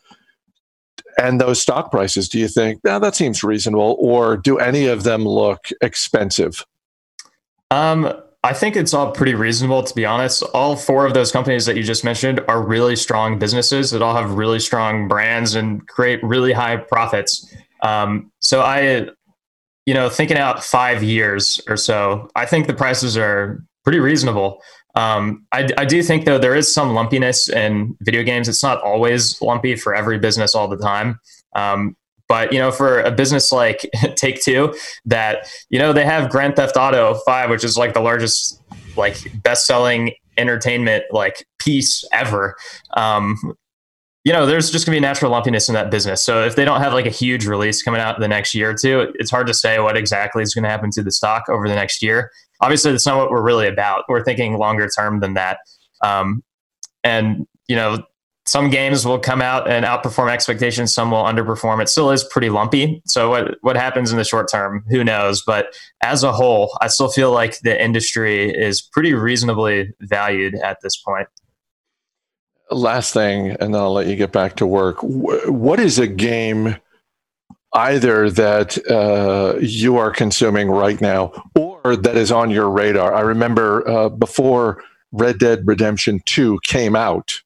and 1.21 1.41
those 1.41 1.61
stock 1.61 1.91
prices, 1.91 2.29
do 2.29 2.39
you 2.39 2.49
think, 2.49 2.81
yeah, 2.85 2.99
that 2.99 3.15
seems 3.15 3.45
reasonable, 3.45 3.97
or 3.99 4.37
do 4.37 4.59
any 4.59 4.87
of 4.87 5.05
them 5.05 5.25
look 5.25 5.69
expensive? 5.83 6.65
Um, 7.71 8.12
I 8.43 8.55
think 8.55 8.75
it's 8.75 8.95
all 8.95 9.12
pretty 9.12 9.35
reasonable, 9.35 9.83
to 9.83 9.95
be 9.95 10.07
honest. 10.07 10.43
All 10.55 10.75
four 10.75 11.07
of 11.07 11.12
those 11.12 11.31
companies 11.31 11.67
that 11.67 11.77
you 11.77 11.83
just 11.83 12.05
mentioned 12.05 12.41
are 12.49 12.62
really 12.62 12.97
strong 12.97 13.39
businesses 13.39 13.91
that 13.91 14.00
all 14.00 14.15
have 14.15 14.33
really 14.33 14.59
strong 14.59 15.09
brands 15.09 15.55
and 15.55 15.87
create 15.89 16.25
really 16.25 16.53
high 16.53 16.79
profits. 16.79 17.55
Um, 17.83 18.33
so 18.39 18.62
I, 18.62 19.09
you 19.85 19.95
know, 19.95 20.09
thinking 20.09 20.39
out 20.39 20.65
five 20.65 21.03
years 21.03 21.61
or 21.69 21.77
so, 21.77 22.31
I 22.35 22.47
think 22.47 22.67
the 22.67 22.75
prices 22.75 23.19
are 23.19 23.62
pretty 23.85 24.00
reasonable. 24.00 24.62
Um, 24.94 25.47
I, 25.52 25.68
I, 25.78 25.85
do 25.85 26.02
think 26.02 26.25
though 26.25 26.38
there 26.38 26.54
is 26.54 26.73
some 26.73 26.94
lumpiness 26.94 27.49
in 27.49 27.97
video 28.00 28.25
games. 28.25 28.49
It's 28.49 28.62
not 28.62 28.82
always 28.82 29.40
lumpy 29.40 29.76
for 29.76 29.94
every 29.94 30.18
business 30.18 30.54
all 30.54 30.66
the 30.66 30.76
time. 30.76 31.20
Um, 31.54 31.97
but 32.28 32.52
you 32.52 32.59
know, 32.59 32.70
for 32.70 33.00
a 33.00 33.11
business 33.11 33.52
like 33.52 33.88
Take 34.16 34.42
Two, 34.42 34.75
that 35.04 35.49
you 35.68 35.78
know 35.78 35.92
they 35.92 36.04
have 36.04 36.30
Grand 36.30 36.56
Theft 36.56 36.76
Auto 36.76 37.14
Five, 37.26 37.50
which 37.50 37.64
is 37.64 37.76
like 37.76 37.94
the 37.94 38.00
largest 38.00 38.61
like 38.97 39.16
best-selling 39.42 40.12
entertainment 40.37 41.04
like 41.11 41.47
piece 41.59 42.04
ever. 42.12 42.56
Um, 42.94 43.37
you 44.25 44.32
know, 44.32 44.47
there's 44.47 44.70
just 44.70 44.87
gonna 44.87 44.97
be 44.97 45.00
natural 45.00 45.30
lumpiness 45.30 45.68
in 45.68 45.75
that 45.75 45.90
business. 45.90 46.23
So 46.23 46.44
if 46.44 46.56
they 46.56 46.64
don't 46.64 46.80
have 46.80 46.92
like 46.92 47.06
a 47.06 47.11
huge 47.11 47.47
release 47.47 47.82
coming 47.82 48.00
out 48.00 48.18
the 48.20 48.28
next 48.28 48.54
year 48.54 48.70
or 48.70 48.75
two, 48.75 49.12
it's 49.16 49.30
hard 49.30 49.47
to 49.47 49.54
say 49.54 49.78
what 49.78 49.97
exactly 49.97 50.42
is 50.42 50.52
to 50.52 50.61
happen 50.62 50.90
to 50.92 51.02
the 51.02 51.12
stock 51.12 51.44
over 51.49 51.68
the 51.68 51.75
next 51.75 52.02
year 52.02 52.30
obviously 52.61 52.93
that's 52.93 53.07
not 53.07 53.17
what 53.17 53.31
we're 53.31 53.43
really 53.43 53.67
about. 53.67 54.05
We're 54.09 54.25
thinking 54.25 54.59
longer 54.59 54.88
term 54.88 55.21
than 55.21 55.35
that. 55.35 55.59
Um, 56.02 56.43
and 57.05 57.47
you 57.69 57.76
know, 57.76 58.05
some 58.47 58.71
games 58.71 59.07
will 59.07 59.19
come 59.19 59.43
out 59.43 59.69
and 59.71 59.85
outperform 59.85 60.31
expectations. 60.31 60.93
Some 60.93 61.11
will 61.11 61.23
underperform. 61.23 61.81
It 61.81 61.88
still 61.88 62.11
is 62.11 62.25
pretty 62.25 62.50
lumpy. 62.50 63.02
So 63.07 63.31
what 63.31 63.57
what 63.61 63.76
happens 63.76 64.11
in 64.11 64.19
the 64.19 64.25
short 64.25 64.50
term, 64.50 64.85
who 64.88 65.05
knows? 65.05 65.43
But 65.47 65.75
as 66.02 66.23
a 66.23 66.33
whole, 66.33 66.76
I 66.81 66.88
still 66.88 67.11
feel 67.11 67.33
like 67.33 67.61
the 67.61 67.81
industry 67.83 68.50
is 68.50 68.81
pretty 68.81 69.14
reasonably 69.14 69.93
valued 70.00 70.55
at 70.57 70.79
this 70.83 70.97
point. 70.97 71.29
Last 72.71 73.12
thing, 73.12 73.50
and 73.61 73.75
then 73.75 73.81
I'll 73.81 73.93
let 73.93 74.07
you 74.07 74.17
get 74.17 74.33
back 74.33 74.57
to 74.57 74.67
work. 74.67 74.99
What 75.00 75.81
is 75.81 75.99
a 75.99 76.07
game? 76.07 76.76
either 77.73 78.29
that 78.31 78.79
uh, 78.90 79.59
you 79.61 79.97
are 79.97 80.11
consuming 80.11 80.71
right 80.71 81.00
now 81.00 81.33
or 81.55 81.70
that 81.84 82.16
is 82.16 82.32
on 82.32 82.50
your 82.50 82.70
radar. 82.70 83.14
I 83.14 83.20
remember 83.20 83.88
uh, 83.88 84.08
before 84.08 84.82
Red 85.12 85.38
Dead 85.38 85.66
Redemption 85.66 86.20
2 86.26 86.60
came 86.64 86.94
out, 86.94 87.40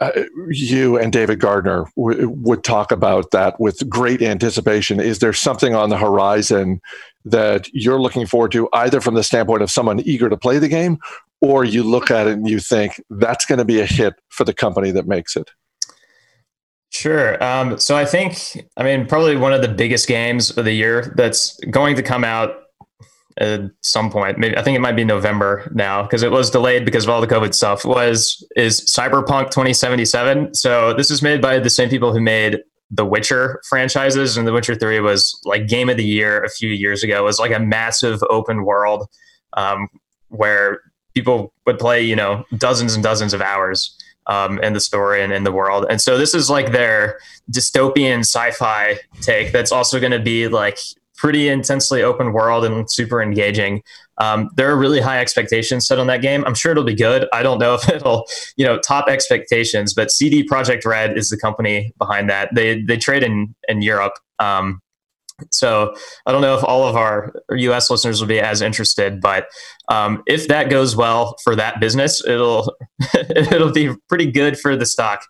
uh, 0.00 0.10
you 0.48 0.98
and 0.98 1.12
David 1.12 1.40
Gardner 1.40 1.84
w- 1.96 2.28
would 2.28 2.64
talk 2.64 2.90
about 2.90 3.32
that 3.32 3.60
with 3.60 3.86
great 3.88 4.22
anticipation. 4.22 4.98
Is 4.98 5.18
there 5.18 5.32
something 5.32 5.74
on 5.74 5.90
the 5.90 5.98
horizon 5.98 6.80
that 7.26 7.68
you're 7.74 8.00
looking 8.00 8.26
forward 8.26 8.52
to, 8.52 8.68
either 8.72 9.00
from 9.00 9.14
the 9.14 9.22
standpoint 9.22 9.62
of 9.62 9.70
someone 9.70 10.00
eager 10.00 10.28
to 10.30 10.36
play 10.38 10.58
the 10.58 10.68
game, 10.68 10.98
or 11.42 11.64
you 11.64 11.82
look 11.82 12.10
at 12.10 12.26
it 12.26 12.32
and 12.32 12.48
you 12.48 12.60
think 12.60 13.02
that's 13.10 13.44
going 13.44 13.58
to 13.58 13.64
be 13.64 13.80
a 13.80 13.86
hit 13.86 14.14
for 14.28 14.44
the 14.44 14.54
company 14.54 14.90
that 14.90 15.06
makes 15.06 15.36
it? 15.36 15.50
Sure. 16.90 17.42
Um, 17.42 17.78
so 17.78 17.96
I 17.96 18.04
think, 18.04 18.66
I 18.76 18.82
mean, 18.82 19.06
probably 19.06 19.36
one 19.36 19.52
of 19.52 19.62
the 19.62 19.68
biggest 19.68 20.08
games 20.08 20.56
of 20.56 20.64
the 20.64 20.72
year 20.72 21.12
that's 21.16 21.58
going 21.70 21.94
to 21.96 22.02
come 22.02 22.24
out 22.24 22.59
at 23.40 23.62
some 23.80 24.10
point. 24.10 24.38
Maybe 24.38 24.56
I 24.56 24.62
think 24.62 24.76
it 24.76 24.80
might 24.80 24.96
be 24.96 25.04
November 25.04 25.70
now 25.74 26.02
because 26.02 26.22
it 26.22 26.30
was 26.30 26.50
delayed 26.50 26.84
because 26.84 27.04
of 27.04 27.10
all 27.10 27.20
the 27.20 27.26
COVID 27.26 27.54
stuff. 27.54 27.84
Was 27.84 28.46
is 28.54 28.80
Cyberpunk 28.82 29.46
2077? 29.50 30.54
So 30.54 30.92
this 30.92 31.10
is 31.10 31.22
made 31.22 31.40
by 31.40 31.58
the 31.58 31.70
same 31.70 31.88
people 31.88 32.12
who 32.12 32.20
made 32.20 32.60
the 32.90 33.04
Witcher 33.04 33.62
franchises, 33.68 34.36
and 34.36 34.46
The 34.46 34.52
Witcher 34.52 34.74
3 34.74 35.00
was 35.00 35.40
like 35.44 35.68
game 35.68 35.88
of 35.88 35.96
the 35.96 36.04
year 36.04 36.42
a 36.42 36.50
few 36.50 36.70
years 36.70 37.02
ago. 37.02 37.20
It 37.20 37.24
was 37.24 37.38
like 37.38 37.52
a 37.52 37.60
massive 37.60 38.20
open 38.28 38.64
world 38.64 39.08
um, 39.52 39.88
where 40.28 40.80
people 41.14 41.52
would 41.66 41.78
play, 41.78 42.02
you 42.02 42.16
know, 42.16 42.44
dozens 42.58 42.94
and 42.94 43.02
dozens 43.02 43.32
of 43.32 43.40
hours 43.40 43.96
um, 44.26 44.58
in 44.60 44.72
the 44.72 44.80
story 44.80 45.22
and 45.22 45.32
in 45.32 45.44
the 45.44 45.52
world. 45.52 45.86
And 45.88 46.00
so 46.00 46.18
this 46.18 46.34
is 46.34 46.50
like 46.50 46.72
their 46.72 47.18
dystopian 47.50 48.20
sci-fi 48.20 48.98
take 49.20 49.52
that's 49.52 49.72
also 49.72 50.00
going 50.00 50.12
to 50.12 50.20
be 50.20 50.48
like 50.48 50.78
pretty 51.20 51.48
intensely 51.48 52.02
open 52.02 52.32
world 52.32 52.64
and 52.64 52.90
super 52.90 53.20
engaging. 53.20 53.82
Um, 54.16 54.48
there 54.56 54.70
are 54.70 54.76
really 54.76 55.00
high 55.00 55.20
expectations 55.20 55.86
set 55.86 55.98
on 55.98 56.06
that 56.06 56.22
game. 56.22 56.42
I'm 56.46 56.54
sure 56.54 56.72
it'll 56.72 56.82
be 56.82 56.94
good. 56.94 57.28
I 57.30 57.42
don't 57.42 57.58
know 57.58 57.74
if 57.82 57.88
it'll, 57.88 58.26
you 58.56 58.64
know, 58.64 58.78
top 58.78 59.06
expectations, 59.08 59.92
but 59.92 60.10
CD 60.10 60.42
Projekt 60.42 60.86
Red 60.86 61.18
is 61.18 61.28
the 61.28 61.36
company 61.36 61.92
behind 61.98 62.30
that. 62.30 62.48
They 62.54 62.82
they 62.82 62.96
trade 62.96 63.22
in 63.22 63.54
in 63.68 63.82
Europe. 63.82 64.14
Um, 64.38 64.80
so 65.50 65.94
I 66.26 66.32
don't 66.32 66.42
know 66.42 66.56
if 66.56 66.64
all 66.64 66.86
of 66.86 66.96
our 66.96 67.32
U.S. 67.50 67.90
listeners 67.90 68.20
will 68.20 68.28
be 68.28 68.40
as 68.40 68.60
interested, 68.60 69.20
but 69.20 69.46
um, 69.88 70.22
if 70.26 70.48
that 70.48 70.68
goes 70.68 70.96
well 70.96 71.36
for 71.42 71.56
that 71.56 71.80
business, 71.80 72.24
it'll 72.26 72.74
it'll 73.14 73.72
be 73.72 73.94
pretty 74.08 74.30
good 74.30 74.58
for 74.58 74.76
the 74.76 74.86
stock, 74.86 75.22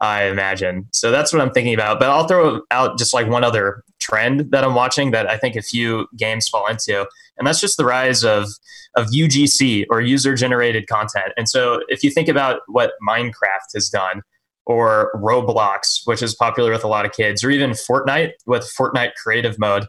I 0.00 0.24
imagine. 0.24 0.86
So 0.92 1.10
that's 1.10 1.32
what 1.32 1.40
I'm 1.40 1.50
thinking 1.50 1.74
about. 1.74 1.98
But 1.98 2.10
I'll 2.10 2.26
throw 2.26 2.60
out 2.70 2.98
just 2.98 3.14
like 3.14 3.28
one 3.28 3.44
other 3.44 3.82
trend 3.98 4.50
that 4.50 4.62
I'm 4.62 4.74
watching 4.74 5.10
that 5.12 5.28
I 5.28 5.38
think 5.38 5.56
a 5.56 5.62
few 5.62 6.06
games 6.16 6.48
fall 6.48 6.66
into, 6.66 7.06
and 7.38 7.46
that's 7.46 7.60
just 7.60 7.76
the 7.76 7.84
rise 7.84 8.24
of 8.24 8.48
of 8.96 9.08
UGC 9.08 9.86
or 9.90 10.00
user 10.00 10.34
generated 10.34 10.86
content. 10.86 11.32
And 11.36 11.48
so 11.48 11.80
if 11.88 12.02
you 12.02 12.10
think 12.10 12.28
about 12.28 12.60
what 12.66 12.92
Minecraft 13.06 13.74
has 13.74 13.90
done 13.90 14.22
or 14.66 15.12
Roblox, 15.14 16.00
which 16.04 16.22
is 16.22 16.34
popular 16.34 16.72
with 16.72 16.84
a 16.84 16.88
lot 16.88 17.06
of 17.06 17.12
kids, 17.12 17.42
or 17.42 17.50
even 17.50 17.70
Fortnite 17.70 18.32
with 18.46 18.70
Fortnite 18.78 19.14
Creative 19.14 19.58
Mode. 19.58 19.86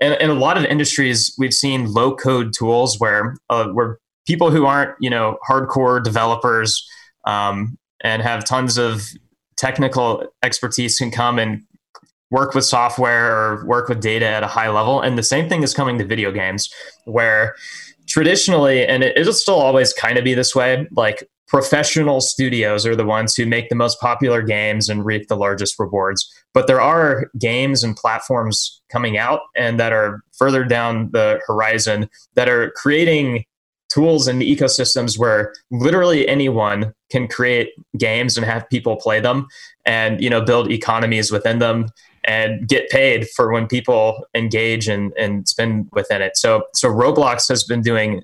And 0.00 0.14
in 0.20 0.30
a 0.30 0.34
lot 0.34 0.58
of 0.58 0.64
industries, 0.64 1.34
we've 1.38 1.54
seen 1.54 1.92
low 1.92 2.14
code 2.14 2.52
tools 2.56 2.98
where 2.98 3.36
uh, 3.48 3.68
where 3.68 3.98
people 4.26 4.50
who 4.50 4.66
aren't 4.66 4.94
you 5.00 5.10
know 5.10 5.38
hardcore 5.48 6.02
developers 6.02 6.86
um, 7.26 7.78
and 8.02 8.22
have 8.22 8.44
tons 8.44 8.78
of 8.78 9.06
technical 9.60 10.24
expertise 10.42 10.98
can 10.98 11.10
come 11.10 11.38
and 11.38 11.62
work 12.30 12.54
with 12.54 12.64
software 12.64 13.36
or 13.36 13.66
work 13.66 13.88
with 13.88 14.00
data 14.00 14.26
at 14.26 14.42
a 14.42 14.46
high 14.46 14.70
level. 14.70 15.00
And 15.00 15.18
the 15.18 15.22
same 15.22 15.48
thing 15.48 15.62
is 15.62 15.74
coming 15.74 15.98
to 15.98 16.04
video 16.04 16.32
games, 16.32 16.70
where 17.04 17.54
traditionally, 18.08 18.86
and 18.86 19.04
it, 19.04 19.16
it'll 19.18 19.34
still 19.34 19.60
always 19.60 19.92
kind 19.92 20.16
of 20.16 20.24
be 20.24 20.32
this 20.32 20.54
way, 20.54 20.88
like 20.92 21.28
professional 21.46 22.20
studios 22.20 22.86
are 22.86 22.96
the 22.96 23.04
ones 23.04 23.34
who 23.34 23.44
make 23.44 23.68
the 23.68 23.74
most 23.74 24.00
popular 24.00 24.40
games 24.40 24.88
and 24.88 25.04
reap 25.04 25.26
the 25.28 25.36
largest 25.36 25.78
rewards. 25.78 26.26
But 26.54 26.66
there 26.68 26.80
are 26.80 27.28
games 27.38 27.82
and 27.82 27.96
platforms 27.96 28.80
coming 28.90 29.18
out 29.18 29.40
and 29.56 29.78
that 29.80 29.92
are 29.92 30.22
further 30.38 30.64
down 30.64 31.10
the 31.12 31.40
horizon 31.46 32.08
that 32.34 32.48
are 32.48 32.70
creating 32.76 33.44
tools 33.92 34.26
and 34.28 34.40
ecosystems 34.42 35.18
where 35.18 35.52
literally 35.70 36.26
anyone 36.28 36.92
can 37.10 37.28
create 37.28 37.70
games 37.98 38.36
and 38.36 38.46
have 38.46 38.68
people 38.70 38.96
play 38.96 39.20
them 39.20 39.46
and 39.84 40.22
you 40.22 40.30
know 40.30 40.40
build 40.40 40.70
economies 40.70 41.30
within 41.30 41.58
them 41.58 41.88
and 42.24 42.68
get 42.68 42.88
paid 42.90 43.28
for 43.30 43.50
when 43.50 43.66
people 43.66 44.26
engage 44.34 44.88
and, 44.88 45.12
and 45.18 45.48
spend 45.48 45.88
within 45.92 46.22
it. 46.22 46.36
So 46.36 46.64
so 46.74 46.88
Roblox 46.88 47.48
has 47.48 47.64
been 47.64 47.82
doing 47.82 48.22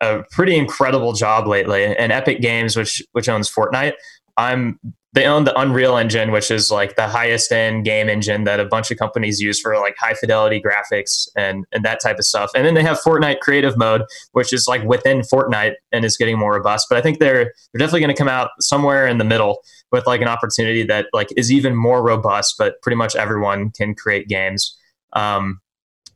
a 0.00 0.22
pretty 0.30 0.56
incredible 0.56 1.12
job 1.12 1.46
lately, 1.46 1.84
and 1.84 2.10
Epic 2.10 2.40
Games, 2.40 2.76
which 2.76 3.02
which 3.12 3.28
owns 3.28 3.50
Fortnite, 3.50 3.94
I'm 4.36 4.78
they 5.12 5.26
own 5.26 5.44
the 5.44 5.58
Unreal 5.58 5.96
Engine, 5.96 6.30
which 6.30 6.50
is 6.50 6.70
like 6.70 6.94
the 6.94 7.08
highest 7.08 7.50
end 7.50 7.84
game 7.84 8.08
engine 8.08 8.44
that 8.44 8.60
a 8.60 8.64
bunch 8.64 8.92
of 8.92 8.98
companies 8.98 9.40
use 9.40 9.58
for 9.60 9.76
like 9.76 9.96
high 9.98 10.14
fidelity 10.14 10.62
graphics 10.62 11.28
and 11.36 11.64
and 11.72 11.84
that 11.84 12.00
type 12.00 12.18
of 12.18 12.24
stuff. 12.24 12.50
And 12.54 12.64
then 12.64 12.74
they 12.74 12.82
have 12.82 12.98
Fortnite 13.00 13.40
Creative 13.40 13.76
Mode, 13.76 14.04
which 14.32 14.52
is 14.52 14.68
like 14.68 14.84
within 14.84 15.20
Fortnite 15.20 15.74
and 15.90 16.04
is 16.04 16.16
getting 16.16 16.38
more 16.38 16.54
robust. 16.54 16.86
But 16.88 16.98
I 16.98 17.02
think 17.02 17.18
they're 17.18 17.52
they're 17.72 17.78
definitely 17.78 18.00
going 18.00 18.14
to 18.14 18.18
come 18.18 18.28
out 18.28 18.50
somewhere 18.60 19.06
in 19.06 19.18
the 19.18 19.24
middle 19.24 19.62
with 19.90 20.06
like 20.06 20.20
an 20.20 20.28
opportunity 20.28 20.84
that 20.84 21.06
like 21.12 21.28
is 21.36 21.50
even 21.50 21.74
more 21.74 22.02
robust, 22.02 22.54
but 22.56 22.80
pretty 22.82 22.96
much 22.96 23.16
everyone 23.16 23.70
can 23.70 23.94
create 23.94 24.28
games. 24.28 24.76
Um, 25.14 25.60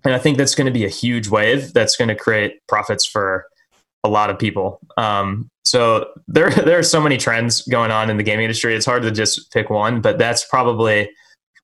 and 0.04 0.14
I 0.14 0.18
think 0.18 0.38
that's 0.38 0.54
going 0.54 0.66
to 0.66 0.72
be 0.72 0.84
a 0.84 0.90
huge 0.90 1.28
wave 1.28 1.72
that's 1.72 1.96
going 1.96 2.08
to 2.08 2.14
create 2.14 2.60
profits 2.68 3.06
for 3.06 3.46
a 4.04 4.08
lot 4.08 4.30
of 4.30 4.38
people. 4.38 4.78
Um, 4.96 5.48
so 5.74 6.06
there 6.28 6.50
there 6.64 6.78
are 6.78 6.84
so 6.84 7.00
many 7.00 7.16
trends 7.16 7.62
going 7.62 7.90
on 7.90 8.08
in 8.08 8.16
the 8.16 8.22
gaming 8.22 8.44
industry. 8.44 8.76
It's 8.76 8.86
hard 8.86 9.02
to 9.02 9.10
just 9.10 9.52
pick 9.52 9.70
one, 9.70 10.00
but 10.00 10.18
that's 10.18 10.44
probably 10.44 11.10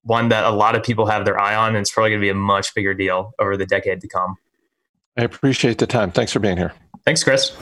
one 0.02 0.30
that 0.30 0.42
a 0.44 0.50
lot 0.50 0.74
of 0.74 0.82
people 0.82 1.06
have 1.06 1.24
their 1.24 1.38
eye 1.38 1.54
on, 1.54 1.68
and 1.68 1.78
it's 1.78 1.92
probably 1.92 2.10
going 2.10 2.20
to 2.20 2.24
be 2.24 2.30
a 2.30 2.34
much 2.34 2.74
bigger 2.74 2.92
deal 2.92 3.32
over 3.38 3.56
the 3.56 3.66
decade 3.66 4.00
to 4.00 4.08
come. 4.08 4.36
I 5.16 5.22
appreciate 5.22 5.78
the 5.78 5.86
time. 5.86 6.10
Thanks 6.10 6.32
for 6.32 6.40
being 6.40 6.56
here. 6.56 6.72
Thanks, 7.04 7.22
Chris. 7.22 7.56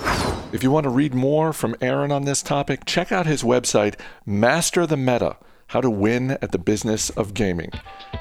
If 0.53 0.63
you 0.63 0.71
want 0.71 0.85
to 0.85 0.91
read 0.91 1.15
more 1.15 1.53
from 1.53 1.77
Aaron 1.83 2.11
on 2.13 2.25
this 2.25 2.43
topic, 2.43 2.87
check 2.87 3.13
out 3.13 3.27
his 3.27 3.43
website, 3.43 3.97
Master 4.25 4.87
the 4.87 4.97
Meta 4.97 5.37
How 5.67 5.83
to 5.83 5.91
Win 5.91 6.33
at 6.41 6.53
the 6.53 6.59
Business 6.59 7.11
of 7.11 7.35
Gaming. 7.35 7.73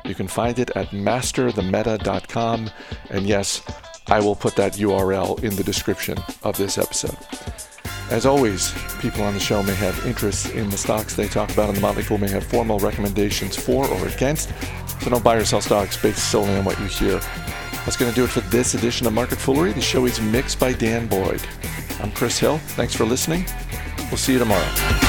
You 0.03 0.15
can 0.15 0.27
find 0.27 0.59
it 0.59 0.69
at 0.75 0.87
masterthemeta.com. 0.87 2.71
And 3.09 3.25
yes, 3.25 3.61
I 4.07 4.19
will 4.19 4.35
put 4.35 4.55
that 4.57 4.73
URL 4.73 5.41
in 5.43 5.55
the 5.55 5.63
description 5.63 6.17
of 6.43 6.57
this 6.57 6.77
episode. 6.77 7.17
As 8.09 8.25
always, 8.25 8.73
people 8.99 9.23
on 9.23 9.33
the 9.33 9.39
show 9.39 9.61
may 9.61 9.75
have 9.75 10.05
interests 10.05 10.49
in 10.49 10.69
the 10.69 10.77
stocks 10.77 11.13
they 11.13 11.27
talk 11.27 11.51
about, 11.51 11.67
and 11.67 11.77
the 11.77 11.81
Motley 11.81 12.03
Fool 12.03 12.17
may 12.17 12.29
have 12.29 12.45
formal 12.45 12.79
recommendations 12.79 13.57
for 13.57 13.85
or 13.85 14.07
against. 14.07 14.49
So 15.01 15.09
don't 15.09 15.23
buy 15.23 15.35
or 15.35 15.43
sell 15.43 15.61
stocks 15.61 16.01
based 16.01 16.31
solely 16.31 16.55
on 16.55 16.63
what 16.63 16.79
you 16.79 16.85
hear. 16.85 17.19
That's 17.85 17.97
going 17.97 18.11
to 18.11 18.15
do 18.15 18.23
it 18.23 18.29
for 18.29 18.41
this 18.41 18.73
edition 18.75 19.07
of 19.07 19.13
Market 19.13 19.39
Foolery. 19.39 19.73
The 19.73 19.81
show 19.81 20.05
is 20.05 20.21
mixed 20.21 20.59
by 20.59 20.73
Dan 20.73 21.07
Boyd. 21.07 21.41
I'm 22.01 22.11
Chris 22.11 22.39
Hill. 22.39 22.59
Thanks 22.59 22.93
for 22.93 23.05
listening. 23.05 23.45
We'll 24.09 24.17
see 24.17 24.33
you 24.33 24.39
tomorrow. 24.39 25.06